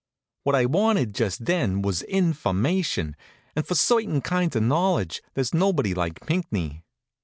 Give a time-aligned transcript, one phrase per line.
[0.41, 3.15] What I wanted just then was information,
[3.55, 6.83] and for certain kinds of knowledge there's nobody like Pinckney.